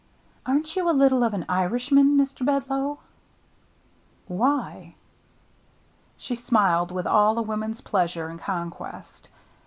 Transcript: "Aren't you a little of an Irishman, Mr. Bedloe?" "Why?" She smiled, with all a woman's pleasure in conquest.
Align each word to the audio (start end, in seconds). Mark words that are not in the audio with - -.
"Aren't 0.47 0.75
you 0.75 0.89
a 0.89 0.97
little 0.99 1.23
of 1.23 1.35
an 1.35 1.45
Irishman, 1.47 2.17
Mr. 2.17 2.43
Bedloe?" 2.43 2.97
"Why?" 4.39 4.95
She 6.17 6.33
smiled, 6.35 6.91
with 6.91 7.05
all 7.05 7.37
a 7.37 7.43
woman's 7.43 7.81
pleasure 7.81 8.27
in 8.27 8.39
conquest. 8.39 9.29